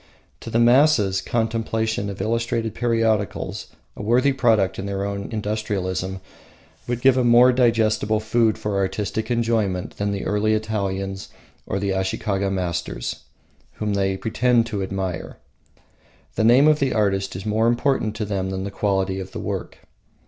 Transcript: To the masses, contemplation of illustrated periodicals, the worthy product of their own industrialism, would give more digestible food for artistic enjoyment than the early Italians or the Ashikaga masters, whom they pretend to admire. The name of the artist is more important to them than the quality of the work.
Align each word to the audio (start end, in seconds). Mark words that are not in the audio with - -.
To 0.39 0.49
the 0.49 0.57
masses, 0.57 1.21
contemplation 1.21 2.09
of 2.09 2.19
illustrated 2.23 2.73
periodicals, 2.73 3.67
the 3.95 4.01
worthy 4.01 4.33
product 4.33 4.79
of 4.79 4.87
their 4.87 5.05
own 5.05 5.31
industrialism, 5.31 6.21
would 6.87 7.01
give 7.03 7.23
more 7.23 7.53
digestible 7.53 8.19
food 8.19 8.57
for 8.57 8.77
artistic 8.77 9.29
enjoyment 9.29 9.97
than 9.97 10.11
the 10.11 10.25
early 10.25 10.55
Italians 10.55 11.29
or 11.67 11.77
the 11.77 11.91
Ashikaga 11.91 12.49
masters, 12.51 13.17
whom 13.73 13.93
they 13.93 14.17
pretend 14.17 14.65
to 14.65 14.81
admire. 14.81 15.37
The 16.33 16.45
name 16.45 16.67
of 16.67 16.79
the 16.79 16.93
artist 16.95 17.35
is 17.35 17.45
more 17.45 17.67
important 17.67 18.15
to 18.15 18.25
them 18.25 18.49
than 18.49 18.63
the 18.63 18.71
quality 18.71 19.19
of 19.19 19.33
the 19.33 19.39
work. 19.39 19.83